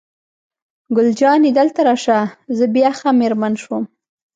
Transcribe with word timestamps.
ګل 0.95 1.09
جانې: 1.19 1.49
دلته 1.59 1.79
راشه، 1.87 2.19
زه 2.57 2.65
بیا 2.75 2.89
ښه 2.97 3.09
مېرمن 3.19 3.53
شوم. 3.61 3.83